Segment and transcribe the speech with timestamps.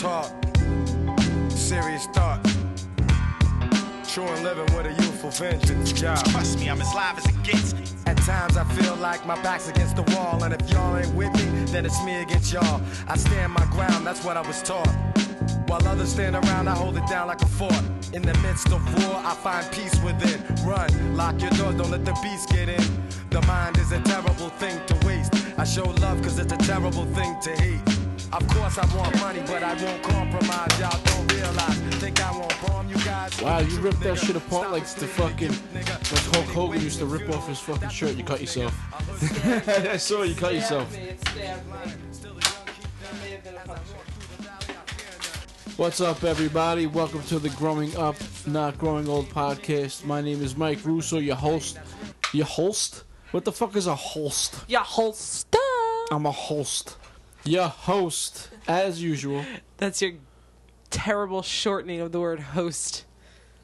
[0.00, 0.32] talk.
[1.50, 2.40] Serious thought.
[4.08, 5.92] True and living with a youthful vengeance.
[6.00, 6.14] Yeah.
[6.14, 7.74] Trust me, I'm as live as it gets.
[8.06, 11.32] At times I feel like my back's against the wall, and if y'all ain't with
[11.34, 12.80] me, then it's me against y'all.
[13.08, 14.88] I stand my ground, that's what I was taught.
[15.68, 17.84] While others stand around, I hold it down like a fort.
[18.14, 20.40] In the midst of war, I find peace within.
[20.66, 22.84] Run, lock your doors, don't let the beast get in.
[23.28, 25.34] The mind is a terrible thing to waste.
[25.58, 28.09] I show love cause it's a terrible thing to hate.
[28.32, 30.78] Of course I want money, but I won't compromise.
[30.78, 31.78] Y'all don't realize.
[31.98, 33.42] Think I won't bomb you guys?
[33.42, 36.12] Wow, you ripped that shit apart stop like and the think, fucking nigga.
[36.12, 38.14] like Hulk Hogan used to rip off his fucking shirt.
[38.14, 38.72] You cut yourself.
[39.66, 40.96] I saw you cut yourself.
[45.76, 46.86] What's up, everybody?
[46.86, 48.14] Welcome to the Growing Up,
[48.46, 50.04] Not Growing Old podcast.
[50.04, 51.80] My name is Mike Russo, your host.
[52.32, 53.02] Your host?
[53.32, 54.54] What the fuck is a host?
[54.68, 55.56] Yeah, host.
[56.12, 56.96] I'm a host.
[57.44, 59.44] Your host, as usual.
[59.78, 60.12] That's your
[60.90, 63.04] terrible shortening of the word host.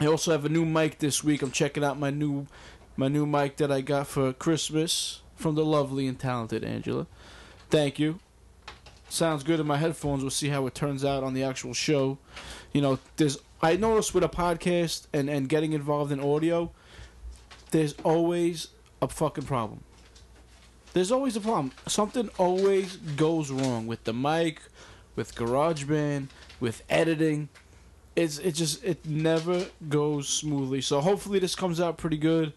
[0.00, 1.42] I also have a new mic this week.
[1.42, 2.46] I'm checking out my new
[2.96, 7.06] my new mic that I got for Christmas from the lovely and talented Angela.
[7.70, 8.18] Thank you.
[9.08, 10.22] Sounds good in my headphones.
[10.22, 12.18] We'll see how it turns out on the actual show
[12.72, 16.70] you know there's i noticed with a podcast and and getting involved in audio
[17.70, 18.68] there's always
[19.02, 19.82] a fucking problem
[20.92, 24.60] there's always a problem something always goes wrong with the mic
[25.16, 26.28] with garageband
[26.58, 27.48] with editing
[28.16, 32.52] it's it just it never goes smoothly so hopefully this comes out pretty good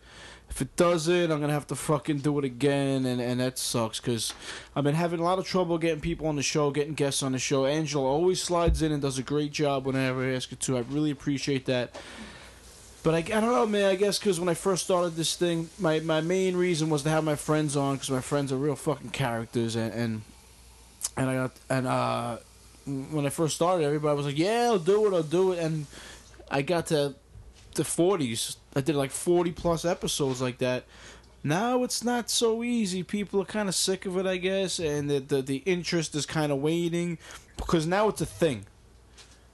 [0.50, 4.00] if it doesn't i'm gonna have to fucking do it again and and that sucks
[4.00, 4.34] because
[4.76, 7.34] I've been having a lot of trouble getting people on the show, getting guests on
[7.34, 7.66] the show.
[7.66, 10.78] Angela always slides in and does a great job whenever I ask her to.
[10.78, 11.96] I really appreciate that.
[13.04, 13.86] But I, I don't know, man.
[13.86, 17.10] I guess because when I first started this thing, my, my main reason was to
[17.10, 20.22] have my friends on because my friends are real fucking characters, and and,
[21.18, 22.38] and I got and uh,
[22.86, 25.86] when I first started, everybody was like, "Yeah, I'll do it, I'll do it," and
[26.50, 27.16] I got to
[27.76, 28.58] the forties.
[28.76, 30.86] I did like forty plus episodes like that.
[31.44, 33.04] Now it's not so easy.
[33.04, 36.26] People are kind of sick of it, I guess, and the the, the interest is
[36.26, 37.18] kind of waning
[37.58, 38.66] because now it's a thing.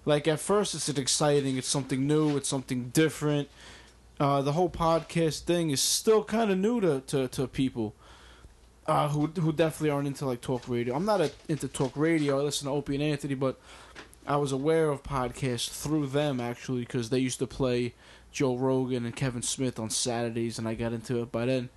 [0.05, 1.57] Like at first, it's exciting.
[1.57, 2.37] It's something new.
[2.37, 3.49] It's something different.
[4.19, 7.95] Uh, the whole podcast thing is still kind of new to, to, to people
[8.89, 10.95] uh, who who definitely aren't into like talk radio.
[10.95, 12.39] I'm not a, into talk radio.
[12.39, 13.59] I listen to Opie and Anthony, but
[14.25, 17.93] I was aware of podcasts through them actually because they used to play
[18.31, 21.69] Joe Rogan and Kevin Smith on Saturdays, and I got into it by then.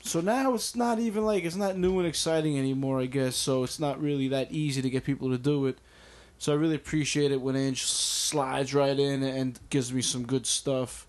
[0.00, 3.36] So now it's not even like it's not new and exciting anymore, I guess.
[3.36, 5.78] So it's not really that easy to get people to do it.
[6.38, 10.46] So I really appreciate it when Ange slides right in and gives me some good
[10.46, 11.05] stuff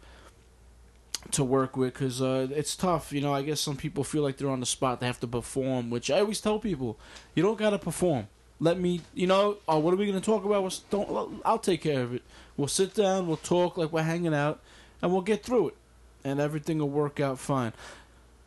[1.32, 3.12] to work with because uh, it's tough.
[3.12, 5.28] You know, I guess some people feel like they're on the spot; they have to
[5.28, 5.90] perform.
[5.90, 6.98] Which I always tell people,
[7.36, 8.28] you don't gotta perform.
[8.60, 10.64] Let me, you know, oh, what are we gonna talk about?
[10.64, 12.24] We'll, don't, I'll take care of it.
[12.56, 14.60] We'll sit down, we'll talk like we're hanging out,
[15.02, 15.78] and we'll get through it,
[16.24, 17.74] and everything will work out fine.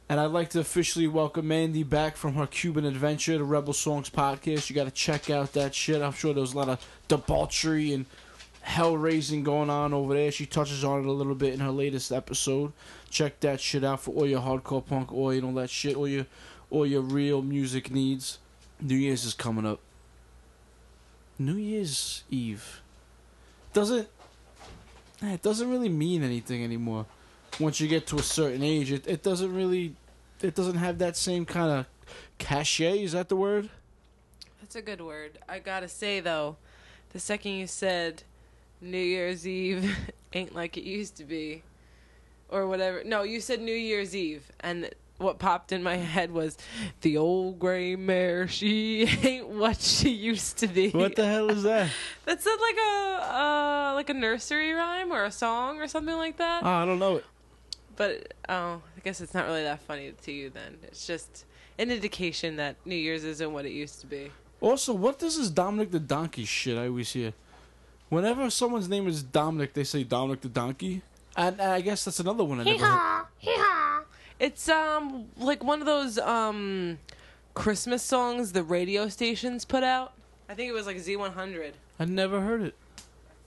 [0.09, 4.11] And I'd like to officially welcome Mandy back from her Cuban adventure, the Rebel Songs
[4.11, 4.69] podcast.
[4.69, 6.03] You got to check out that shit.
[6.03, 8.07] I'm sure there was a lot of debauchery and
[8.60, 10.31] hell raising going on over there.
[10.31, 12.72] She touches on it a little bit in her latest episode.
[13.09, 16.09] Check that shit out for all your hardcore punk, all you know that shit, all
[16.09, 16.26] your
[16.70, 18.38] all your real music needs.
[18.81, 19.81] New Year's is coming up.
[21.38, 22.82] New Year's Eve
[23.72, 24.09] doesn't
[25.22, 27.06] eh, it doesn't really mean anything anymore.
[27.59, 29.94] Once you get to a certain age, it, it doesn't really
[30.43, 31.87] it doesn't have that same kind of
[32.38, 33.03] cachet.
[33.03, 33.69] Is that the word?
[34.60, 35.38] That's a good word.
[35.49, 36.56] I gotta say though,
[37.12, 38.22] the second you said
[38.81, 39.97] New Year's Eve
[40.33, 41.63] ain't like it used to be,
[42.49, 43.03] or whatever.
[43.05, 46.56] No, you said New Year's Eve, and what popped in my head was
[47.03, 48.49] the old gray mare.
[48.49, 50.91] She ain't what she used to be.
[50.91, 51.91] What the hell is that?
[52.25, 56.38] That's a, like a uh, like a nursery rhyme or a song or something like
[56.38, 56.62] that.
[56.65, 57.25] Oh, I don't know it.
[57.97, 60.79] But oh, I guess it's not really that funny to you then.
[60.85, 61.44] It's just
[61.79, 64.31] an indication that New Year's isn't what it used to be.
[64.61, 67.33] Also, what does this Dominic the Donkey shit I always hear?
[68.11, 71.03] Whenever someone's name is Dominic, they say Dominic the Donkey.
[71.37, 73.25] And I guess that's another one I never heard.
[74.41, 76.99] It's um like one of those um
[77.55, 80.12] Christmas songs the radio stations put out.
[80.49, 81.73] I think it was like Z100.
[82.01, 82.75] I never heard it.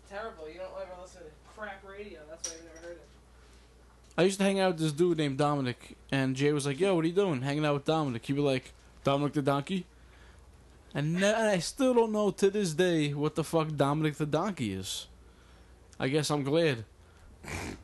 [0.10, 0.48] Terrible.
[0.48, 2.20] You don't ever listen to crap radio.
[2.30, 3.08] That's why I've never heard it.
[4.18, 6.96] I used to hang out with this dude named Dominic, and Jay was like, "Yo,
[6.96, 7.42] what are you doing?
[7.42, 8.72] Hanging out with Dominic?" He'd be like,
[9.04, 9.86] "Dominic the donkey,"
[10.94, 14.26] and, ne- and I still don't know to this day what the fuck Dominic the
[14.26, 15.08] donkey is.
[16.00, 16.86] I guess I'm glad.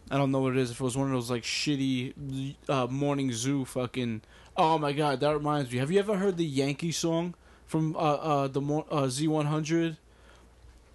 [0.10, 0.72] I don't know what it is.
[0.72, 4.22] If it was one of those like shitty uh, morning zoo fucking.
[4.56, 5.78] Oh my god, that reminds me.
[5.78, 7.34] Have you ever heard the Yankee song
[7.66, 9.98] from uh, uh, the uh, Z100?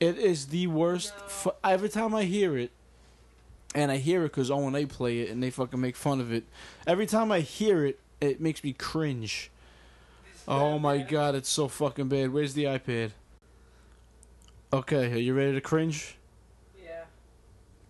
[0.00, 1.12] It is the worst.
[1.18, 1.28] No.
[1.28, 2.72] Fu- every time I hear it,
[3.74, 6.20] and I hear it because O and A play it and they fucking make fun
[6.20, 6.44] of it.
[6.86, 9.50] Every time I hear it, it makes me cringe.
[10.46, 12.32] Oh my god, it's so fucking bad.
[12.32, 13.12] Where's the iPad?
[14.72, 16.16] Okay, are you ready to cringe?
[16.82, 17.04] Yeah.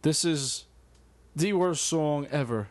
[0.02, 0.66] This is
[1.34, 2.68] the worst song ever.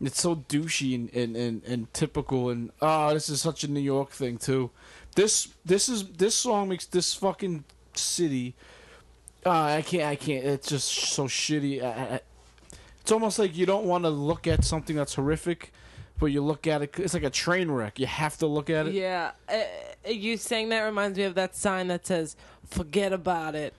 [0.00, 3.80] It's so douchey and, and, and, and typical and ah, this is such a New
[3.80, 4.70] York thing too.
[5.14, 8.54] This this is this song makes this fucking city.
[9.46, 10.44] Ah, I can't I can't.
[10.44, 11.82] It's just so shitty.
[11.82, 12.20] I, I,
[13.00, 15.72] it's almost like you don't want to look at something that's horrific,
[16.18, 16.98] but you look at it.
[16.98, 17.98] It's like a train wreck.
[17.98, 18.94] You have to look at it.
[18.94, 19.32] Yeah.
[19.48, 19.62] Uh,
[20.10, 22.36] you saying that reminds me of that sign that says
[22.68, 23.74] "Forget about it,"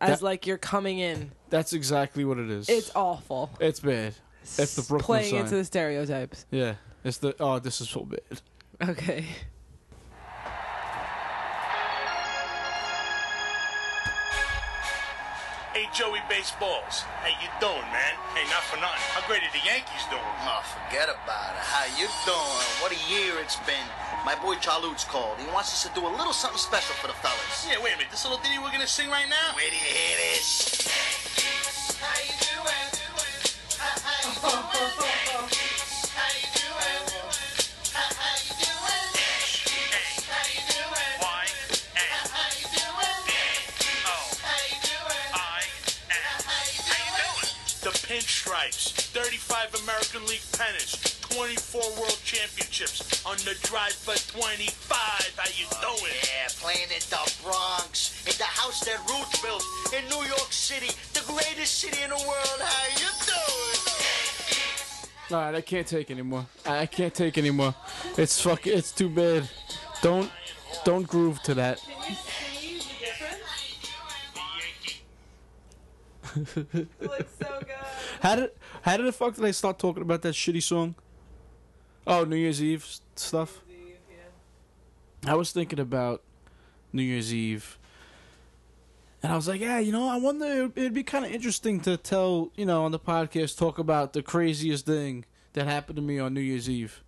[0.00, 1.32] as That- like you're coming in.
[1.50, 2.68] That's exactly what it is.
[2.68, 3.50] It's awful.
[3.60, 4.14] it's bad.
[4.42, 5.40] It's the Brooklyn playing sign.
[5.44, 6.46] into the stereotypes.
[6.50, 6.74] Yeah.
[7.02, 8.40] It's the oh, this is so bad.
[8.90, 9.24] Okay.
[15.74, 17.02] Hey, Joey Baseballs.
[17.18, 18.14] How you doing, man?
[18.30, 19.02] Hey, not for nothing.
[19.10, 20.22] How great are the Yankees doing?
[20.22, 21.66] Oh, forget about it.
[21.66, 22.62] How you doing?
[22.78, 23.82] What a year it's been.
[24.24, 25.34] My boy Chalut's called.
[25.42, 27.66] He wants us to do a little something special for the fellas.
[27.66, 28.12] Yeah, wait a minute.
[28.12, 29.50] This little ditty we're gonna sing right now?
[29.58, 31.23] Where do you hear this?
[48.04, 54.68] Pinstripes, 35 American League pennants, 24 World Championships on the drive for 25.
[55.36, 56.12] How you oh, doing?
[56.22, 59.64] Yeah, playing in the Bronx, in the house that Ruth built,
[59.96, 62.60] in New York City, the greatest city in the world.
[62.60, 63.94] How you doing?
[65.30, 66.46] All right, I can't take anymore.
[66.66, 67.74] I I can't take anymore.
[68.18, 68.66] It's fuck.
[68.66, 69.48] It's too bad.
[70.02, 70.30] Don't
[70.84, 71.80] don't groove to that.
[71.80, 73.40] Can you see the difference?
[76.36, 76.46] The
[76.76, 76.88] Yankee.
[77.00, 77.63] It looks so good.
[78.24, 80.94] How did how did the fuck did I start talking about that shitty song?
[82.06, 82.82] Oh, New Year's Eve
[83.16, 83.60] stuff.
[85.26, 86.22] I was thinking about
[86.90, 87.78] New Year's Eve,
[89.22, 91.98] and I was like, yeah, you know, I wonder it'd be kind of interesting to
[91.98, 96.18] tell, you know, on the podcast talk about the craziest thing that happened to me
[96.18, 97.02] on New Year's Eve,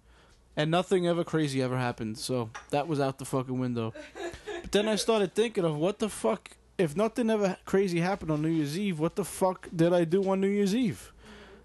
[0.54, 3.94] and nothing ever crazy ever happened, so that was out the fucking window.
[4.62, 8.42] but then I started thinking of what the fuck if nothing ever crazy happened on
[8.42, 11.12] New Year's Eve, what the fuck did I do on New Year's Eve?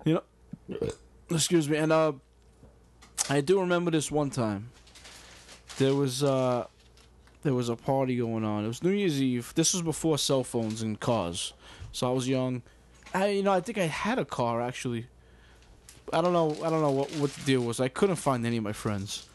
[0.06, 0.22] You
[0.70, 0.78] know,
[1.30, 2.14] excuse me, and uh,
[3.30, 4.70] I do remember this one time.
[5.78, 6.68] There was uh,
[7.44, 8.66] there was a party going on.
[8.66, 9.54] It was New Year's Eve.
[9.56, 11.54] This was before cell phones and cars,
[11.92, 12.62] so I was young.
[13.14, 15.08] I you know I think I had a car actually.
[16.14, 16.52] I don't know.
[16.64, 17.80] I don't know what what the deal was.
[17.80, 19.28] I couldn't find any of my friends,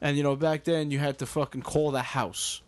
[0.00, 2.62] and you know back then you had to fucking call the house,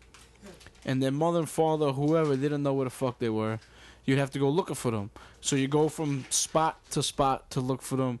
[0.85, 3.59] and their mother and father, whoever, didn't know where the fuck they were.
[4.05, 5.09] You'd have to go looking for them.
[5.41, 8.19] So you go from spot to spot to look for them.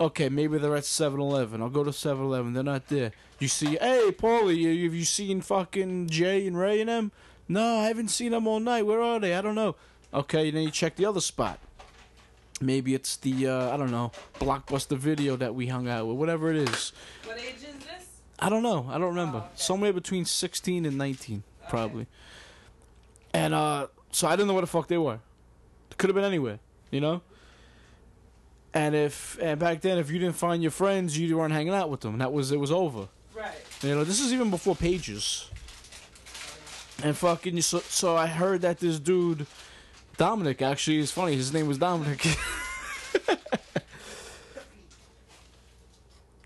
[0.00, 1.60] Okay, maybe they're at 7-Eleven.
[1.62, 2.54] I'll go to 7-Eleven.
[2.54, 3.12] They're not there.
[3.38, 7.12] You see, hey, Paulie, you- have you seen fucking Jay and Ray and them?
[7.48, 8.86] No, I haven't seen them all night.
[8.86, 9.34] Where are they?
[9.34, 9.76] I don't know.
[10.12, 11.58] Okay, then you check the other spot.
[12.60, 16.16] Maybe it's the, uh, I don't know, Blockbuster Video that we hung out with.
[16.16, 16.92] Whatever it is.
[17.24, 18.06] What age is this?
[18.38, 18.86] I don't know.
[18.90, 19.38] I don't remember.
[19.38, 19.50] Oh, okay.
[19.56, 22.06] Somewhere between 16 and 19, probably.
[23.32, 25.18] And uh, so I didn't know where the fuck they were.
[25.98, 26.58] Could have been anywhere,
[26.90, 27.22] you know.
[28.74, 31.88] And if and back then, if you didn't find your friends, you weren't hanging out
[31.88, 32.18] with them.
[32.18, 33.08] That was it was over.
[33.34, 33.54] Right.
[33.82, 35.48] You know, this is even before pages.
[37.02, 39.46] And fucking so, so I heard that this dude,
[40.16, 41.36] Dominic, actually is funny.
[41.36, 42.26] His name was Dominic.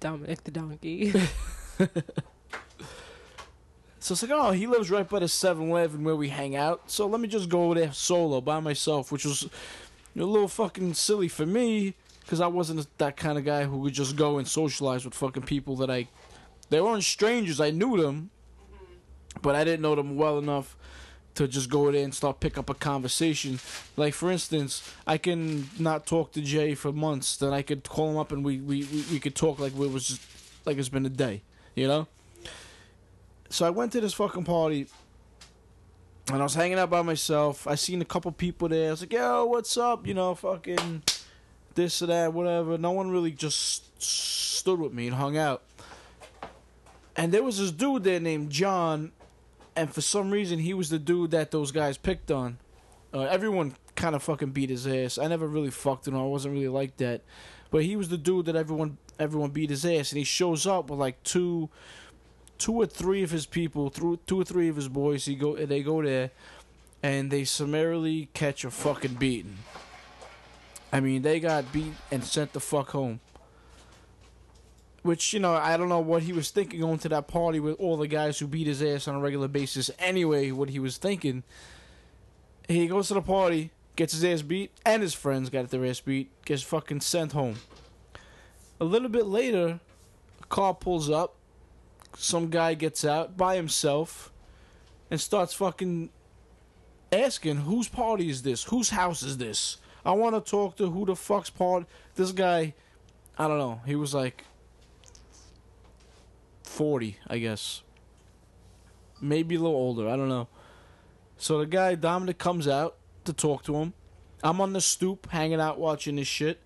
[0.00, 1.12] Dominic the donkey.
[4.10, 6.90] So it's like, oh, he lives right by the 7-Eleven where we hang out.
[6.90, 10.94] So let me just go over there solo by myself, which was a little fucking
[10.94, 14.48] silly for me because I wasn't that kind of guy who would just go and
[14.48, 16.08] socialize with fucking people that I.
[16.70, 17.60] They weren't strangers.
[17.60, 18.30] I knew them,
[19.42, 20.76] but I didn't know them well enough
[21.36, 23.60] to just go there and start pick up a conversation.
[23.96, 27.36] Like for instance, I can not talk to Jay for months.
[27.36, 29.78] Then I could call him up and we we, we, we could talk like it
[29.78, 30.22] was just,
[30.66, 31.42] like it's been a day,
[31.76, 32.08] you know.
[33.50, 34.86] So I went to this fucking party,
[36.28, 37.66] and I was hanging out by myself.
[37.66, 38.88] I seen a couple people there.
[38.88, 41.02] I was like, "Yo, what's up?" You know, fucking.
[41.74, 42.76] this or that, whatever.
[42.78, 45.62] No one really just stood with me and hung out.
[47.16, 49.12] And there was this dude there named John,
[49.76, 52.58] and for some reason he was the dude that those guys picked on.
[53.14, 55.18] Uh, everyone kind of fucking beat his ass.
[55.18, 56.16] I never really fucked him.
[56.16, 57.22] I wasn't really like that,
[57.70, 60.12] but he was the dude that everyone everyone beat his ass.
[60.12, 61.68] And he shows up with like two,
[62.60, 65.24] two or three of his people, through two or three of his boys.
[65.24, 66.30] He go they go there,
[67.02, 69.58] and they summarily catch a fucking beating.
[70.92, 73.20] I mean, they got beat and sent the fuck home.
[75.02, 77.80] Which, you know, I don't know what he was thinking going to that party with
[77.80, 79.90] all the guys who beat his ass on a regular basis.
[79.98, 81.42] Anyway, what he was thinking.
[82.68, 86.00] He goes to the party, gets his ass beat, and his friends got their ass
[86.00, 87.56] beat, gets fucking sent home.
[88.78, 89.80] A little bit later,
[90.42, 91.34] a car pulls up,
[92.16, 94.32] some guy gets out by himself,
[95.10, 96.10] and starts fucking
[97.12, 98.64] asking, whose party is this?
[98.64, 99.78] Whose house is this?
[100.04, 101.86] I want to talk to who the fuck's part.
[102.14, 102.74] This guy,
[103.36, 103.80] I don't know.
[103.84, 104.44] He was like
[106.62, 107.82] 40, I guess.
[109.20, 110.08] Maybe a little older.
[110.08, 110.48] I don't know.
[111.36, 113.92] So the guy, Dominic, comes out to talk to him.
[114.42, 116.60] I'm on the stoop hanging out watching this shit.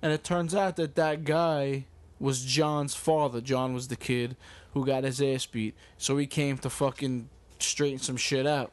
[0.00, 1.84] And it turns out that that guy
[2.18, 3.40] was John's father.
[3.40, 4.36] John was the kid
[4.72, 5.74] who got his ass beat.
[5.98, 8.72] So he came to fucking straighten some shit out.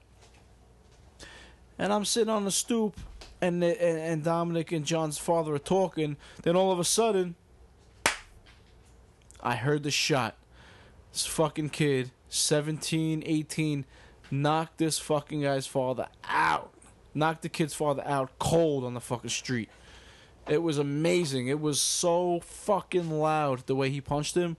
[1.78, 3.00] And I'm sitting on the stoop,
[3.42, 6.18] and and, and Dominic and John's father are talking.
[6.44, 7.36] Then all of a sudden,
[9.42, 10.36] I heard the shot.
[11.14, 13.86] This fucking kid, 17, 18,
[14.30, 16.74] knocked this fucking guy's father out.
[17.14, 19.70] Knocked the kid's father out cold on the fucking street.
[20.48, 21.48] It was amazing.
[21.48, 24.58] It was so fucking loud the way he punched him.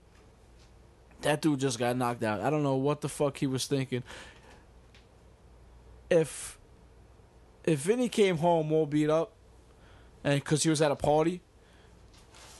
[1.21, 2.41] That dude just got knocked out.
[2.41, 4.03] I don't know what the fuck he was thinking.
[6.09, 6.57] If
[7.63, 9.33] if Vinny came home all beat up,
[10.23, 11.41] and because he was at a party,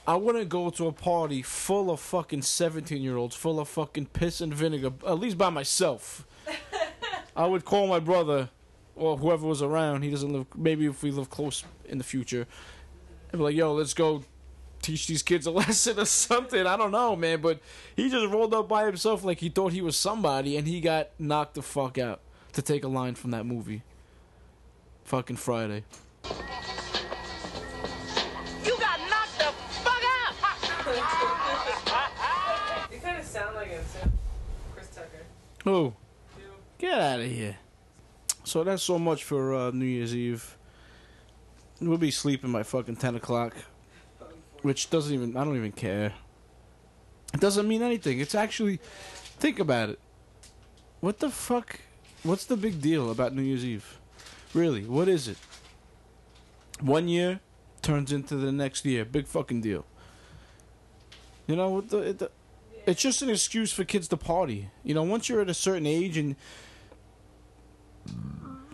[0.08, 4.08] I wouldn't go to a party full of fucking seventeen year olds, full of fucking
[4.08, 4.92] piss and vinegar.
[5.06, 6.26] At least by myself.
[7.36, 8.50] I would call my brother,
[8.96, 10.04] or whoever was around.
[10.04, 10.46] He doesn't live.
[10.56, 12.46] Maybe if we live close in the future,
[13.32, 14.24] and be like, "Yo, let's go."
[14.82, 16.66] Teach these kids a lesson or something.
[16.66, 17.42] I don't know, man.
[17.42, 17.60] But
[17.96, 21.10] he just rolled up by himself like he thought he was somebody, and he got
[21.20, 22.20] knocked the fuck out.
[22.54, 23.82] To take a line from that movie.
[25.06, 25.86] Fucking Friday.
[26.26, 26.32] You
[28.78, 30.34] got knocked the fuck out!
[32.92, 33.80] You kind of sound like a
[34.74, 35.24] Chris Tucker.
[35.66, 35.94] Oh,
[36.78, 37.58] get out of here.
[38.44, 40.58] So that's so much for uh, New Year's Eve.
[41.80, 43.56] We'll be sleeping by fucking 10 o'clock.
[44.62, 46.14] Which doesn't even, I don't even care.
[47.34, 48.20] It doesn't mean anything.
[48.20, 48.80] It's actually,
[49.40, 50.00] think about it.
[51.00, 51.80] What the fuck?
[52.24, 54.00] What's the big deal about New Year's Eve?
[54.54, 55.38] Really, what is it?
[56.80, 57.40] One year
[57.82, 59.06] turns into the next year.
[59.06, 59.86] Big fucking deal.
[61.48, 62.32] You know, it, the,
[62.86, 64.70] it's just an excuse for kids to party.
[64.84, 66.36] You know, once you're at a certain age and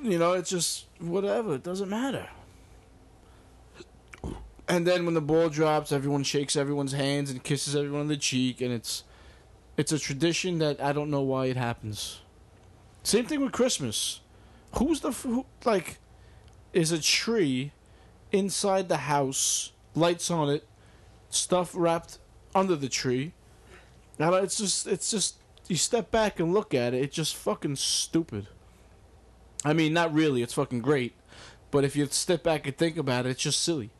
[0.02, 1.56] you know, it's just whatever.
[1.56, 2.28] It doesn't matter.
[4.70, 8.18] And then when the ball drops, everyone shakes everyone's hands and kisses everyone on the
[8.18, 9.04] cheek, and it's
[9.78, 12.20] it's a tradition that I don't know why it happens.
[13.04, 14.20] Same thing with Christmas.
[14.78, 16.00] Who's the who, like?
[16.74, 17.72] Is a tree
[18.32, 20.68] inside the house, lights on it,
[21.30, 22.20] stuff wrapped
[22.54, 23.34] under the tree.
[24.20, 27.78] Now it's just it's just you step back and look at it, it's just fucking
[27.78, 28.48] stupid.
[29.66, 31.14] I mean, not really, it's fucking great,
[31.72, 33.92] but if you step back and think about it, it's just silly.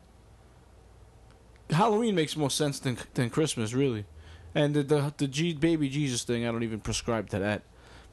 [1.70, 4.06] Halloween makes more sense than than Christmas, really.
[4.54, 7.62] And the the, the G, baby Jesus thing, I don't even prescribe to that.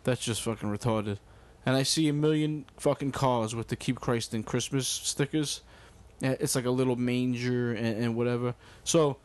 [0.04, 1.18] That's just fucking retarded.
[1.66, 5.62] And I see a million fucking cars with the Keep Christ in Christmas stickers.
[6.22, 8.54] It's like a little manger and, and whatever.
[8.84, 9.18] So,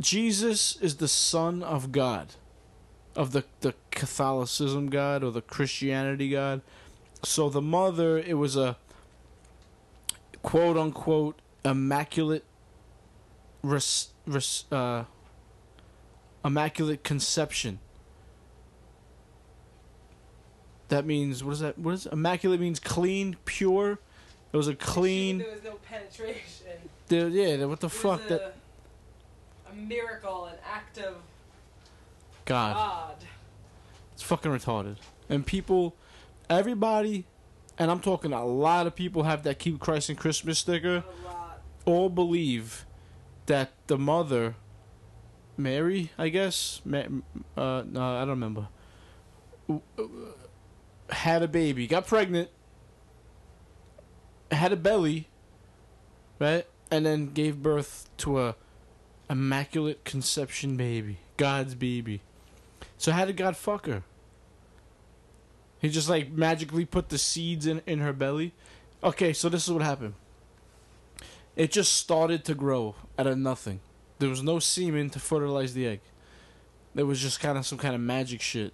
[0.00, 2.34] Jesus is the Son of God,
[3.14, 6.60] of the, the Catholicism God or the Christianity God.
[7.22, 8.76] So the mother, it was a
[10.42, 12.44] quote unquote immaculate,
[13.64, 15.04] res, res, uh,
[16.44, 17.80] immaculate conception.
[20.88, 21.78] That means what is that?
[21.78, 23.98] What is immaculate means clean, pure.
[24.52, 25.38] It was a clean.
[25.38, 26.66] There was no penetration.
[27.08, 28.54] yeah, what the It fuck was that
[29.66, 31.16] a, a miracle, an act of
[32.44, 32.74] God.
[32.74, 33.16] God.
[34.12, 34.96] It's fucking retarded.
[35.28, 35.96] And people,
[36.48, 37.24] everybody,
[37.78, 40.96] and I'm talking a lot of people have that Keep Christ in Christmas sticker.
[40.98, 41.04] A.
[41.86, 42.86] All believe
[43.46, 44.56] that the mother,
[45.56, 47.02] Mary, I guess, uh,
[47.56, 48.68] no, I don't remember,
[49.68, 49.82] w-
[51.10, 52.50] had a baby, got pregnant,
[54.50, 55.28] had a belly,
[56.38, 56.66] right?
[56.94, 58.54] and then gave birth to a
[59.28, 62.20] immaculate conception baby, God's baby.
[62.98, 64.04] So how did God fuck her?
[65.80, 68.54] He just like magically put the seeds in in her belly.
[69.02, 70.14] Okay, so this is what happened.
[71.56, 73.80] It just started to grow out of nothing.
[74.18, 76.00] There was no semen to fertilize the egg.
[76.94, 78.72] There was just kind of some kind of magic shit.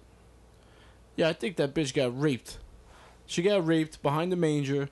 [1.15, 2.57] Yeah, I think that bitch got raped.
[3.25, 4.89] She got raped behind the manger,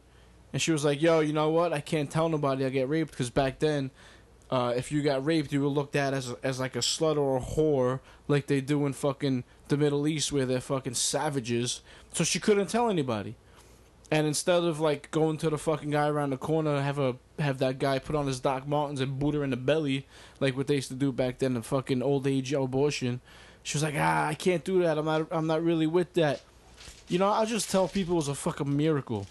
[0.53, 1.73] and she was like, "Yo, you know what?
[1.73, 3.91] I can't tell nobody I get raped because back then,
[4.51, 7.37] uh, if you got raped, you were looked at as as like a slut or
[7.37, 11.81] a whore, like they do in fucking the Middle East, where they're fucking savages.
[12.13, 13.35] So she couldn't tell anybody.
[14.11, 17.59] And instead of like going to the fucking guy around the corner, have a have
[17.59, 20.07] that guy put on his Doc Martens and boot her in the belly,
[20.39, 23.21] like what they used to do back then the fucking old age abortion.
[23.61, 24.97] She was like, ah, I can't do that.
[24.97, 25.27] I'm not.
[25.31, 26.41] I'm not really with that.
[27.07, 29.27] You know, I'll just tell people it was a fucking miracle,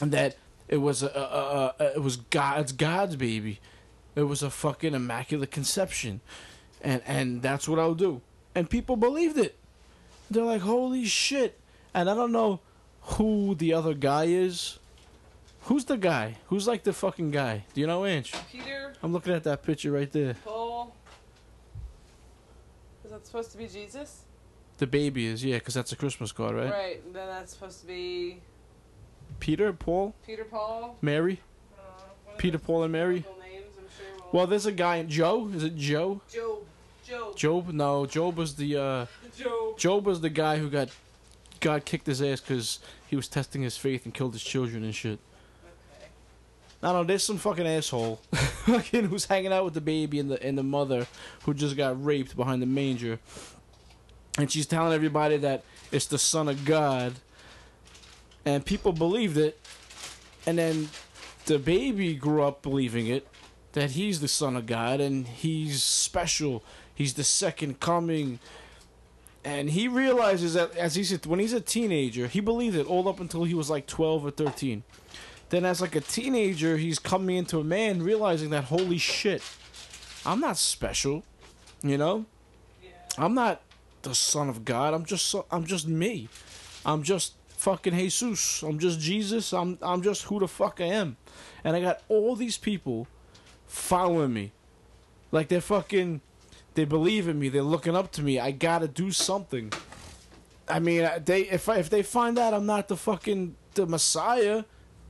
[0.00, 0.36] and that
[0.66, 3.60] it was a, a, a, a it was God's God's baby.
[4.16, 6.22] It was a fucking immaculate conception,
[6.80, 8.22] and and that's what I'll do.
[8.54, 9.58] And people believed it.
[10.30, 11.60] They're like, holy shit!
[11.92, 12.60] And I don't know
[13.04, 14.78] who the other guy is.
[15.62, 16.36] Who's the guy?
[16.48, 17.64] Who's like the fucking guy?
[17.72, 18.34] Do you know, Inch?
[18.52, 20.34] Peter, I'm looking at that picture right there.
[20.44, 20.94] Paul.
[23.04, 24.22] Is that supposed to be Jesus?
[24.78, 26.70] The baby is, yeah, because that's a Christmas card, right?
[26.70, 27.02] Right.
[27.04, 28.40] and Then that's supposed to be
[29.40, 30.96] Peter, Paul, Peter, Paul.
[31.00, 31.40] Mary,
[31.78, 33.24] Uh, Peter, Paul, and Mary.
[33.40, 33.64] Names,
[33.96, 35.48] sure we'll- Well, there's a guy, Joe.
[35.54, 36.20] Is it Joe?
[36.30, 36.58] Job.
[37.06, 37.36] Job.
[37.36, 37.68] Job?
[37.72, 39.06] No, Job was the uh,
[39.36, 39.78] Job.
[39.78, 40.88] Job was the guy who got
[41.64, 42.78] God kicked his ass because
[43.08, 45.18] he was testing his faith and killed his children and shit.
[46.82, 47.04] I don't know.
[47.04, 48.16] There's some fucking asshole,
[48.66, 51.06] fucking who's hanging out with the baby and the and the mother
[51.44, 53.18] who just got raped behind the manger,
[54.36, 57.14] and she's telling everybody that it's the son of God,
[58.44, 59.58] and people believed it,
[60.44, 60.90] and then
[61.46, 63.26] the baby grew up believing it,
[63.72, 66.62] that he's the son of God and he's special,
[66.94, 68.38] he's the second coming.
[69.44, 73.08] And he realizes that as he's a, when he's a teenager, he believed it all
[73.08, 74.84] up until he was like twelve or thirteen.
[75.50, 79.42] Then as like a teenager, he's coming into a man realizing that holy shit,
[80.24, 81.24] I'm not special,
[81.82, 82.24] you know?
[83.18, 83.60] I'm not
[84.02, 84.94] the son of God.
[84.94, 86.28] I'm just I'm just me.
[86.86, 88.62] I'm just fucking Jesus.
[88.62, 89.52] I'm just Jesus.
[89.52, 91.16] I'm I'm just who the fuck I am.
[91.62, 93.06] And I got all these people
[93.66, 94.52] following me.
[95.30, 96.20] Like they're fucking
[96.74, 97.48] they believe in me.
[97.48, 98.38] They're looking up to me.
[98.38, 99.72] I got to do something.
[100.68, 104.64] I mean, they if I, if they find out I'm not the fucking the Messiah,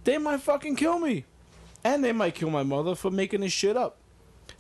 [0.05, 1.25] they might fucking kill me.
[1.83, 3.99] And they might kill my mother for making this shit up.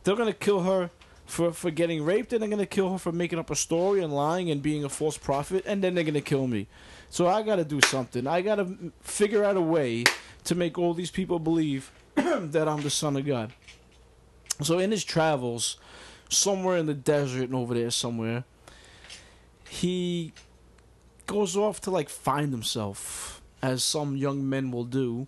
[0.04, 0.90] They're to kill her
[1.24, 4.12] for for getting raped and they're to kill her for making up a story and
[4.12, 6.66] lying and being a false prophet and then they're to kill me.
[7.08, 8.26] So I got to do something.
[8.26, 10.04] I got to figure out a way
[10.44, 13.52] to make all these people believe that I'm the son of God.
[14.62, 15.78] So in his travels,
[16.28, 18.44] somewhere in the desert and over there somewhere,
[19.68, 20.32] he
[21.26, 25.26] goes off to like find himself, as some young men will do.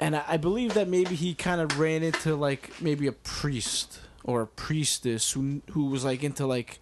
[0.00, 4.42] And I, believe that maybe he kind of ran into like maybe a priest or
[4.42, 6.78] a priestess who who was like into like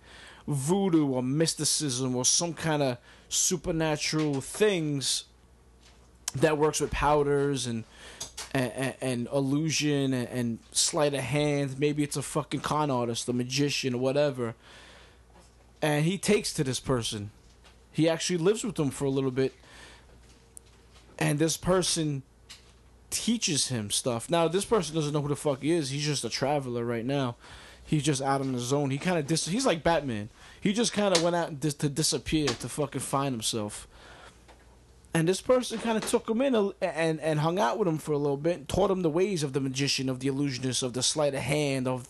[0.47, 2.99] voodoo or mysticism or some kind of
[3.31, 5.25] supernatural things
[6.35, 7.67] that works with powders
[8.53, 11.79] and and, illusion and, and sleight of hand.
[11.79, 14.55] Maybe it's a fucking con artist, a magician, or whatever.
[15.83, 17.31] And he takes to this person.
[17.93, 19.55] He actually lives with them for a little bit.
[21.19, 22.23] And this person
[23.11, 24.29] teaches him stuff.
[24.29, 25.91] Now, this person doesn't know who the fuck he is.
[25.91, 27.37] He's just a traveler right now.
[27.85, 28.91] He's just out on his own.
[28.91, 30.29] He kind of dis- he's like Batman.
[30.61, 33.87] He just kind of went out dis- to disappear to fucking find himself.
[35.17, 37.97] And this person kind of took him in a, and and hung out with him
[37.97, 40.83] for a little bit, and taught him the ways of the magician, of the illusionist,
[40.83, 42.07] of the sleight of hand, of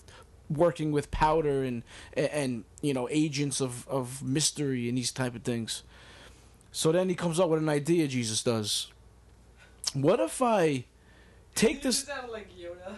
[0.51, 1.85] working with powder and
[2.17, 5.85] and, you know agents of of mystery and these type of things.
[6.73, 8.09] So then he comes up with an idea.
[8.09, 8.91] Jesus does.
[9.93, 10.87] What if I
[11.55, 12.09] take this?
[12.29, 12.97] like Yoda.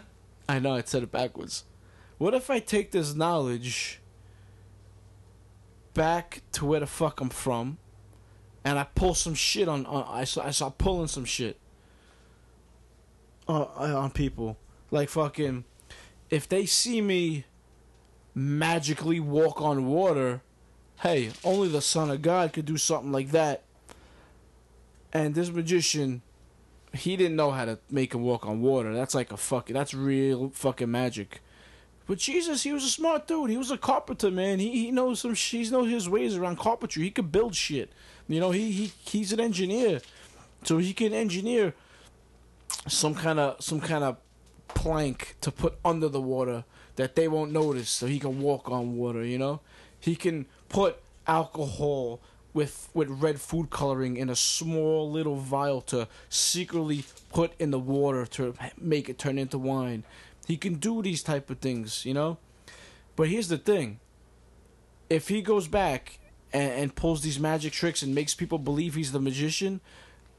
[0.48, 1.64] I know I said it backwards.
[2.16, 4.00] What if I take this knowledge
[5.92, 7.76] back to where the fuck I'm from,
[8.64, 11.58] and I pull some shit on, on I saw I saw pulling some shit
[13.46, 14.56] on on people
[14.90, 15.64] like fucking
[16.30, 17.44] if they see me
[18.34, 20.42] magically walk on water,
[21.00, 23.62] hey, only the son of God could do something like that.
[25.12, 26.22] And this magician
[26.94, 28.94] he didn't know how to make him walk on water.
[28.94, 31.40] That's like a fucking that's real fucking magic.
[32.06, 33.50] But Jesus, he was a smart dude.
[33.50, 34.58] He was a carpenter, man.
[34.58, 37.02] He he knows some he knows his ways around carpentry.
[37.04, 37.92] He could build shit.
[38.28, 40.00] You know, he he he's an engineer.
[40.64, 41.74] So he can engineer
[42.86, 44.16] some kind of some kind of
[44.68, 46.64] plank to put under the water
[46.96, 49.60] that they won't notice so he can walk on water, you know?
[50.00, 52.20] He can put alcohol
[52.52, 57.78] with with red food coloring in a small little vial to secretly put in the
[57.78, 60.04] water to make it turn into wine.
[60.46, 62.38] He can do these type of things, you know?
[63.16, 64.00] But here's the thing.
[65.10, 66.18] If he goes back
[66.52, 69.80] and, and pulls these magic tricks and makes people believe he's the magician,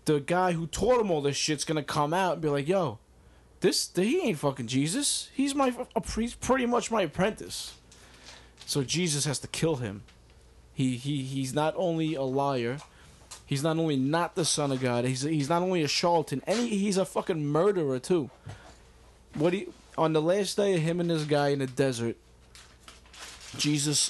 [0.06, 3.00] the guy who taught him all this shit's gonna come out and be like, "Yo,
[3.60, 5.30] this he ain't fucking Jesus.
[5.34, 5.74] He's my
[6.16, 7.74] he's pretty much my apprentice."
[8.66, 10.04] So Jesus has to kill him.
[10.74, 12.78] He he he's not only a liar,
[13.46, 15.06] he's not only not the son of God.
[15.06, 18.30] He's he's not only a charlatan, and he, he's a fucking murderer too.
[19.36, 19.68] What he
[19.98, 22.16] on the last day of him and this guy in the desert,
[23.58, 24.10] Jesus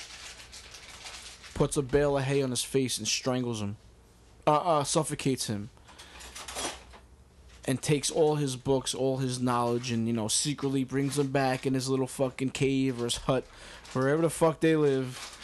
[1.60, 3.76] puts a bale of hay on his face and strangles him,
[4.48, 5.70] uh, uh, suffocates him,
[7.66, 11.66] and takes all his books, all his knowledge, and you know secretly brings them back
[11.66, 13.46] in his little fucking cave or his hut,
[13.92, 15.38] wherever the fuck they live,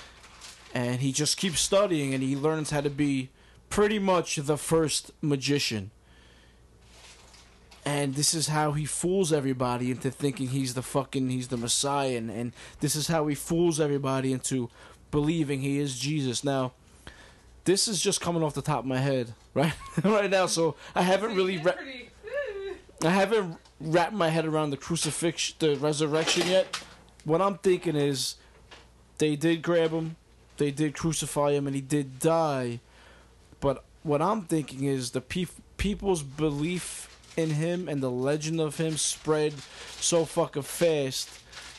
[0.74, 3.30] and he just keeps studying and he learns how to be
[3.68, 5.92] pretty much the first magician.
[7.84, 12.16] And this is how he fools everybody into thinking he's the fucking he's the Messiah,
[12.16, 14.70] and, and this is how he fools everybody into
[15.16, 16.44] believing he is Jesus.
[16.44, 16.74] Now,
[17.64, 19.72] this is just coming off the top of my head, right?
[20.04, 21.72] right now, so I haven't really ra-
[23.02, 26.84] I haven't wrapped my head around the crucifixion, the resurrection yet.
[27.24, 28.36] What I'm thinking is,
[29.18, 30.18] they did grab him,
[30.58, 32.82] they did crucify him, and he did die.
[33.62, 38.76] But what I'm thinking is the peop people's belief in him and the legend of
[38.76, 39.54] him spread
[40.02, 41.30] so fucking fast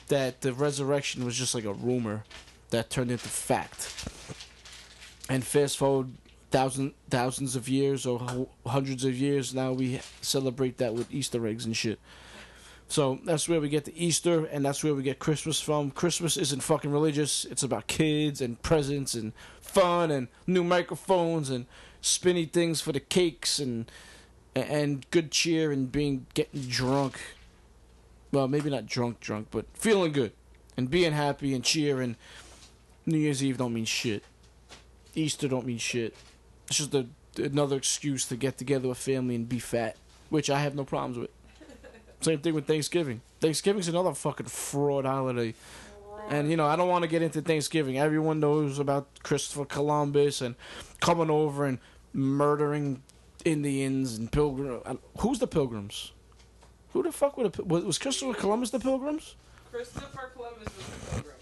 [0.09, 2.25] that the resurrection was just like a rumor
[2.71, 4.09] that turned into fact.
[5.29, 6.13] And fast forward
[6.51, 11.65] thousand thousands of years or hundreds of years now we celebrate that with Easter eggs
[11.65, 11.99] and shit.
[12.89, 15.91] So that's where we get the Easter and that's where we get Christmas from.
[15.91, 17.45] Christmas isn't fucking religious.
[17.45, 21.67] It's about kids and presents and fun and new microphones and
[22.01, 23.91] spinny things for the cakes and
[24.55, 27.21] and good cheer and being getting drunk.
[28.33, 30.33] Well, maybe not drunk drunk, but feeling good
[30.77, 32.17] and being happy and cheer and
[33.07, 34.25] New Year's Eve don't mean shit.
[35.15, 36.15] Easter don't mean shit.
[36.67, 37.07] It's just a,
[37.39, 39.97] another excuse to get together with family and be fat,
[40.29, 41.31] which I have no problems with.
[42.21, 43.21] Same thing with Thanksgiving.
[43.41, 45.55] Thanksgiving's another fucking fraud holiday.
[46.29, 47.99] And you know, I don't want to get into Thanksgiving.
[47.99, 50.57] Everyone knows about Christopher Columbus and
[51.01, 51.79] coming over and
[52.13, 53.03] murdering
[53.45, 54.81] Indians and pilgrim.
[54.85, 56.11] uh, Who's the pilgrims?
[56.93, 59.37] Who the fuck would have, was, was Christopher Columbus the pilgrims?
[59.71, 61.36] Christopher Columbus was the pilgrim.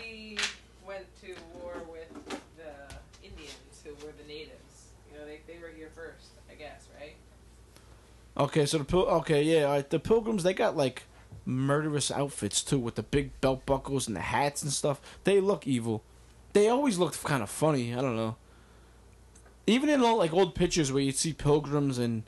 [0.00, 0.38] He
[0.86, 4.88] went to war with the Indians, who were the natives.
[5.10, 7.14] You know, they, they were here first, I guess, right?
[8.36, 11.02] Okay, so the pil- okay, yeah, all right, the pilgrims they got like
[11.44, 15.00] murderous outfits too, with the big belt buckles and the hats and stuff.
[15.24, 16.02] They look evil.
[16.52, 17.94] They always looked kind of funny.
[17.94, 18.36] I don't know.
[19.66, 22.22] Even in all like old pictures where you'd see pilgrims and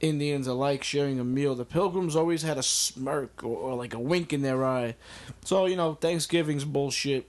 [0.00, 3.98] Indians alike sharing a meal, the pilgrims always had a smirk or, or like a
[3.98, 4.96] wink in their eye.
[5.44, 7.28] So you know, Thanksgiving's bullshit.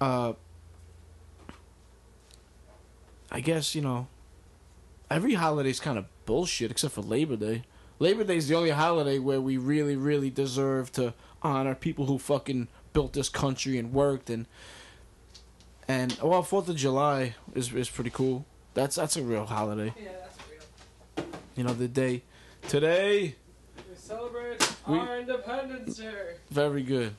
[0.00, 0.32] Uh,
[3.30, 4.08] I guess you know
[5.10, 7.64] every holiday's kind of bullshit except for Labor Day.
[7.98, 12.18] Labor Day is the only holiday where we really, really deserve to honor people who
[12.18, 14.46] fucking built this country and worked and
[15.88, 18.46] and well, Fourth of July is is pretty cool.
[18.74, 19.92] That's that's a real holiday.
[20.02, 20.10] Yeah.
[21.56, 22.22] You know the day
[22.68, 23.34] today.
[23.76, 26.36] We celebrate We- our independence day.
[26.50, 27.14] Very good,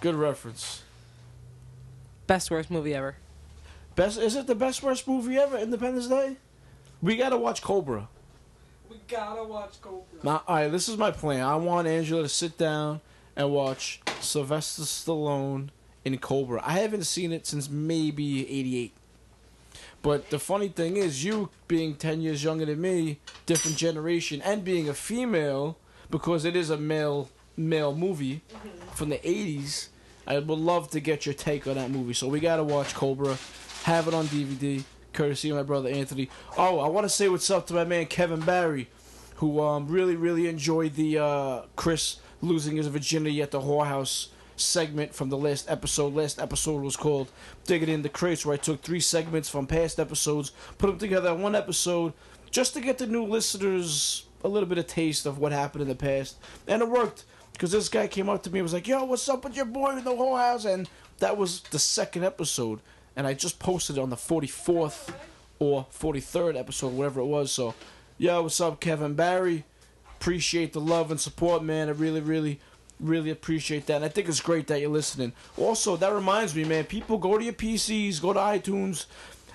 [0.00, 0.82] good reference.
[2.26, 3.16] Best worst movie ever.
[3.96, 5.56] Best is it the best worst movie ever?
[5.56, 6.36] Independence Day.
[7.02, 8.08] We gotta watch Cobra.
[8.90, 10.04] We gotta watch Cobra.
[10.22, 11.40] Now, all right, this is my plan.
[11.42, 13.00] I want Angela to sit down
[13.34, 15.70] and watch Sylvester Stallone
[16.04, 16.60] in Cobra.
[16.64, 18.92] I haven't seen it since maybe '88.
[20.02, 24.64] But the funny thing is, you being 10 years younger than me, different generation, and
[24.64, 25.78] being a female,
[26.10, 28.40] because it is a male male movie
[28.94, 29.88] from the 80s,
[30.28, 32.12] I would love to get your take on that movie.
[32.14, 33.36] So we gotta watch Cobra,
[33.84, 36.30] have it on DVD, courtesy of my brother Anthony.
[36.56, 38.88] Oh, I want to say what's up to my man Kevin Barry,
[39.36, 44.28] who um really really enjoyed the uh, Chris losing his virginity at the whorehouse
[44.60, 46.14] segment from the last episode.
[46.14, 47.30] Last episode was called
[47.66, 51.30] Digging in the Crates, where I took three segments from past episodes, put them together
[51.32, 52.12] in one episode,
[52.50, 55.88] just to get the new listeners a little bit of taste of what happened in
[55.88, 56.36] the past.
[56.66, 59.28] And it worked, because this guy came up to me and was like, Yo, what's
[59.28, 60.64] up with your boy in the whole house?
[60.64, 62.80] And that was the second episode.
[63.16, 65.12] And I just posted it on the 44th
[65.58, 67.50] or 43rd episode, whatever it was.
[67.50, 67.74] So,
[68.16, 69.64] yo, what's up, Kevin Barry?
[70.20, 71.88] appreciate the love and support, man.
[71.88, 72.58] I really, really,
[73.00, 73.96] really appreciate that.
[73.96, 75.32] And I think it's great that you're listening.
[75.56, 76.84] Also, that reminds me, man.
[76.84, 79.06] People go to your PCs, go to iTunes,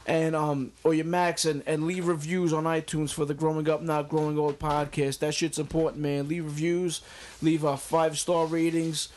[0.06, 3.82] and um or your Macs, and and leave reviews on iTunes for the Growing Up
[3.82, 5.19] Not Growing Old podcast.
[5.19, 6.27] That shit's important, man.
[6.27, 7.01] Leave reviews,
[7.41, 9.10] leave uh, five star ratings.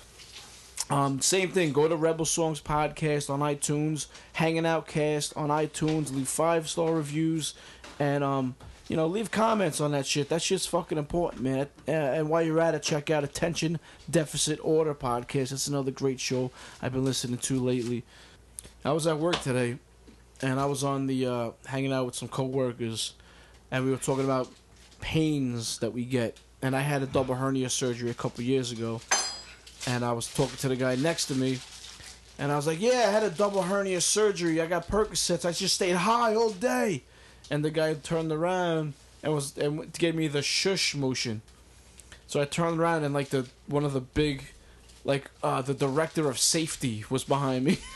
[0.89, 1.73] Um, same thing.
[1.73, 6.15] Go to Rebel Songs podcast on iTunes, Hanging Out Cast on iTunes.
[6.15, 7.55] Leave five star reviews,
[7.99, 8.55] and um,
[8.89, 10.29] you know, leave comments on that shit.
[10.29, 11.69] That shit's fucking important, man.
[11.87, 13.79] And while you're at it, check out Attention
[14.11, 15.51] Deficit Order podcast.
[15.51, 18.05] That's another great show I've been listening to lately.
[18.85, 19.79] I was at work today,
[20.41, 23.15] and I was on the uh, hanging out with some coworkers,
[23.71, 24.49] and we were talking about
[25.01, 26.39] pains that we get.
[26.63, 29.01] And I had a double hernia surgery a couple years ago
[29.87, 31.59] and I was talking to the guy next to me,
[32.39, 34.61] and I was like, "Yeah, I had a double hernia surgery.
[34.61, 35.45] I got Percocets.
[35.45, 37.05] I just stayed high all day."
[37.51, 41.43] And the guy turned around and was and gave me the shush motion.
[42.27, 44.45] So I turned around and like the one of the big,
[45.05, 47.79] like uh, the director of safety was behind me.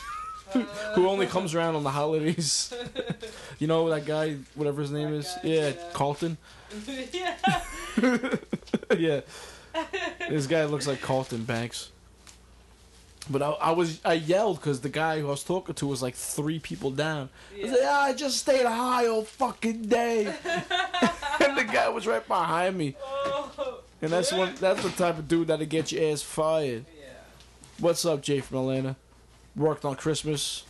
[0.95, 2.73] Who only comes around on the holidays?
[3.59, 5.33] you know that guy, whatever his name That is.
[5.35, 5.73] guy, yeah, yeah.
[5.93, 6.37] Carlton.
[7.13, 7.37] yeah.
[8.97, 9.21] yeah.
[10.29, 11.91] This guy looks like Carlton Banks.
[13.29, 16.01] But I, I was I yelled because the guy who I was talking to was
[16.01, 17.29] like three people down.
[17.57, 20.25] I was like, "Ah, I just stayed high all fucking day,
[21.39, 22.95] and the guy was right behind me.
[23.03, 23.81] Oh.
[24.01, 26.85] And that's one that's the type of dude that'll get your ass fired.
[26.99, 27.09] Yeah.
[27.79, 28.95] What's up, Jay from Atlanta?
[29.55, 30.63] Worked on Christmas.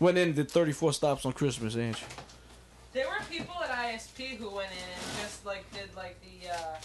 [0.00, 2.02] Went in did 34 stops on Christmas, Ange.
[2.94, 6.76] There were people at ISP who went in and just like did like the uh,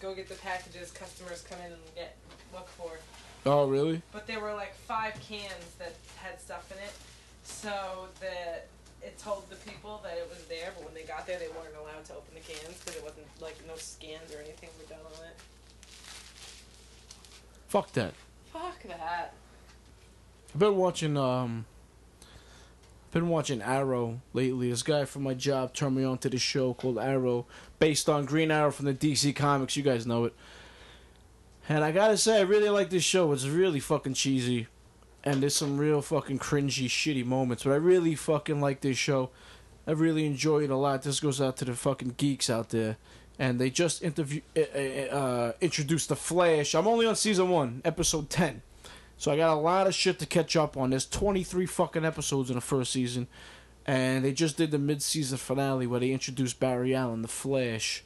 [0.00, 2.16] go get the packages customers come in and get
[2.54, 2.92] look for.
[3.44, 4.02] Oh, really?
[4.12, 6.92] But there were like five cans that had stuff in it,
[7.42, 8.68] so that
[9.02, 10.70] it told the people that it was there.
[10.76, 13.26] But when they got there, they weren't allowed to open the cans because it wasn't
[13.40, 15.36] like no scans or anything were done on it.
[17.68, 18.12] Fuck that.
[18.52, 19.34] Fuck that.
[20.54, 21.64] I've been watching um
[23.12, 24.70] been watching Arrow lately.
[24.70, 27.46] This guy from my job turned me on to this show called Arrow,
[27.78, 29.76] based on Green Arrow from the DC Comics.
[29.76, 30.34] You guys know it.
[31.72, 33.32] And I gotta say, I really like this show.
[33.32, 34.66] It's really fucking cheesy,
[35.24, 37.64] and there's some real fucking cringy, shitty moments.
[37.64, 39.30] But I really fucking like this show.
[39.86, 41.02] I really enjoy it a lot.
[41.02, 42.98] This goes out to the fucking geeks out there.
[43.38, 46.74] And they just interview, uh, uh, introduced the Flash.
[46.74, 48.60] I'm only on season one, episode ten.
[49.16, 50.90] So I got a lot of shit to catch up on.
[50.90, 53.28] There's 23 fucking episodes in the first season,
[53.86, 58.04] and they just did the mid-season finale where they introduced Barry Allen, the Flash.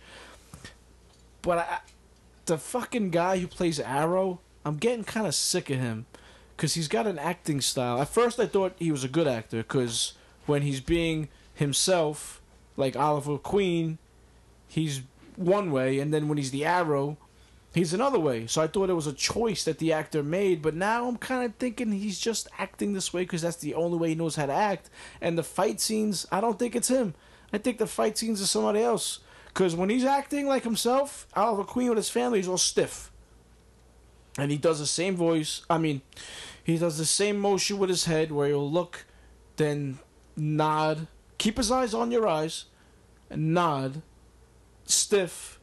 [1.42, 1.78] But I,
[2.46, 6.06] the fucking guy who plays Arrow, I'm getting kind of sick of him,
[6.56, 8.00] cause he's got an acting style.
[8.00, 10.14] At first, I thought he was a good actor, cause
[10.46, 12.40] when he's being himself,
[12.76, 13.98] like Oliver Queen,
[14.68, 15.02] he's
[15.36, 17.16] one way, and then when he's the Arrow,
[17.74, 18.46] he's another way.
[18.46, 21.44] So I thought it was a choice that the actor made, but now I'm kind
[21.44, 24.46] of thinking he's just acting this way because that's the only way he knows how
[24.46, 24.88] to act.
[25.20, 27.14] And the fight scenes, I don't think it's him.
[27.52, 29.20] I think the fight scenes are somebody else.
[29.56, 33.10] Because when he's acting like himself, Oliver Queen with his family, he's all stiff.
[34.36, 35.62] And he does the same voice.
[35.70, 36.02] I mean,
[36.62, 39.06] he does the same motion with his head where he'll look,
[39.56, 39.98] then
[40.36, 41.06] nod,
[41.38, 42.66] keep his eyes on your eyes,
[43.30, 44.02] and nod,
[44.84, 45.58] stiff,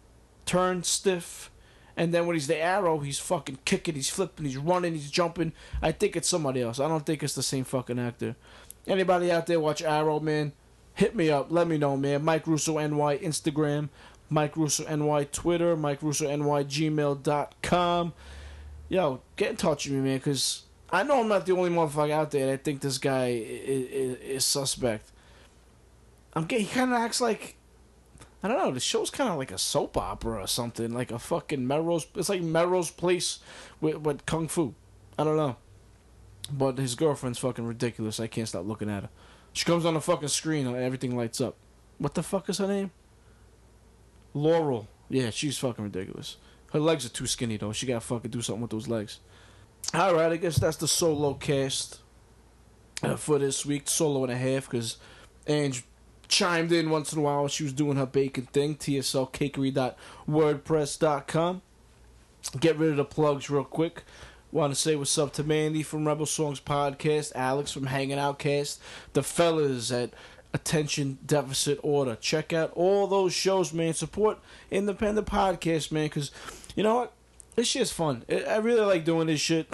[0.47, 1.51] turn stiff,
[1.95, 5.53] and then when he's the arrow, he's fucking kicking, he's flipping, he's running, he's jumping.
[5.83, 6.79] I think it's somebody else.
[6.79, 8.35] I don't think it's the same fucking actor.
[8.87, 10.53] Anybody out there watch Arrow, man?
[10.95, 11.47] Hit me up.
[11.49, 12.23] Let me know, man.
[12.23, 13.89] Mike Russo NY Instagram,
[14.29, 18.13] Mike Russo NY Twitter, Mike Russo NY gmail.com.
[18.89, 22.11] Yo, get in touch with me, man, because I know I'm not the only motherfucker
[22.11, 25.11] out there that think this guy is, is, is suspect.
[26.33, 27.55] I'm getting, he kind of acts like
[28.43, 28.71] I don't know.
[28.71, 32.05] The show's kind of like a soap opera or something, like a fucking Melrose.
[32.15, 33.39] It's like Melrose Place
[33.79, 34.75] with, with kung fu.
[35.17, 35.55] I don't know.
[36.51, 38.19] But his girlfriend's fucking ridiculous.
[38.19, 39.09] I can't stop looking at her.
[39.53, 41.55] She comes on the fucking screen and everything lights up.
[41.99, 42.89] What the fuck is her name?
[44.33, 44.87] Laurel.
[45.09, 46.37] Yeah, she's fucking ridiculous.
[46.71, 47.71] Her legs are too skinny though.
[47.71, 49.19] She gotta fucking do something with those legs.
[49.93, 51.99] All right, I guess that's the solo cast
[53.03, 53.87] uh, for this week.
[53.87, 54.97] Solo and a half because
[55.45, 55.83] Ange
[56.27, 58.75] chimed in once in a while she was doing her baking thing.
[58.75, 61.61] TSLcakery.wordpress.com.
[62.59, 64.03] Get rid of the plugs real quick.
[64.53, 68.37] Want to say what's up to Mandy from Rebel Songs Podcast, Alex from Hanging Out
[68.37, 68.79] Cast,
[69.13, 70.11] the fellas at
[70.53, 72.15] Attention Deficit Order.
[72.17, 73.95] Check out all those shows, man.
[73.95, 74.37] Support
[74.69, 76.29] independent podcast, man, because
[76.75, 77.13] you know what?
[77.55, 78.25] This shit's fun.
[78.29, 79.73] I really like doing this shit.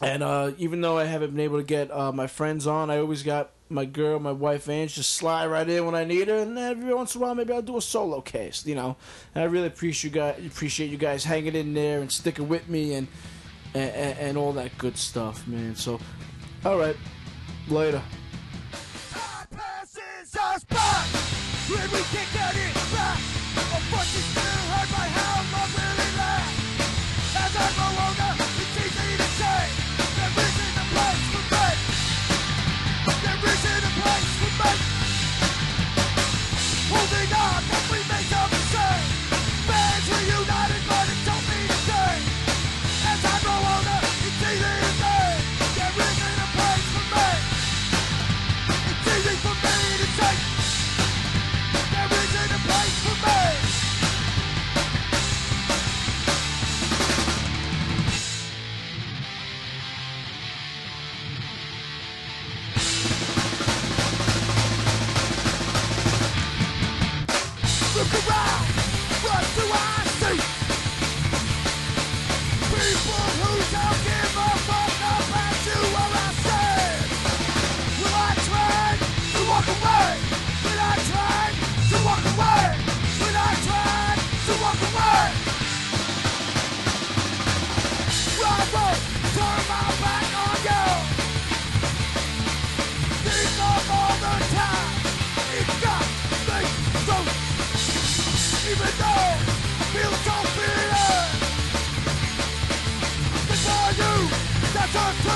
[0.00, 2.98] And uh, even though I haven't been able to get uh, my friends on, I
[2.98, 6.38] always got my girl, my wife, Ange, just slide right in when I need her.
[6.38, 8.96] And every once in a while, maybe I'll do a solo cast, you know.
[9.36, 12.68] And I really appreciate you guys, appreciate you guys hanging in there and sticking with
[12.68, 13.06] me and
[13.74, 15.74] and, and, and all that good stuff, man.
[15.74, 15.98] So,
[16.64, 16.96] all right,
[17.68, 18.02] later.
[19.10, 20.76] Time passes us by
[21.68, 24.41] when we can't get it back.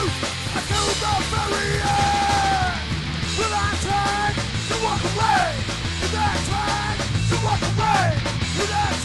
[0.07, 2.75] to the very end.
[3.39, 5.45] Will I try to walk away?
[6.13, 6.35] Try
[7.31, 8.05] to walk away?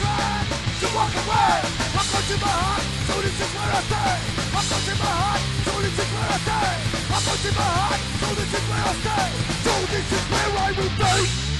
[0.01, 0.45] Try
[0.81, 1.71] to walk away?
[1.91, 4.15] I'm my heart, so this is where I stay.
[4.51, 4.65] I'm
[4.99, 6.69] my heart, so this is where I stay.
[7.11, 7.23] I'm
[7.55, 9.27] my heart, so this is where I stay.
[9.65, 11.50] So this is where I will stay.